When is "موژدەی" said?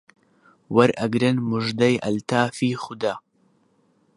1.49-2.01